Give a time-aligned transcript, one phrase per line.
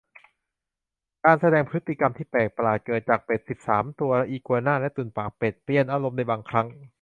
[1.25, 6.67] การแสดงพฤติกรรมที่แปลกประหลาด เกิดจาก เป็ดสิบสามตัว อีกัวน่า และตุ่นปากเป็ด เปลี่ยนอารมณ์ในบางครั้ง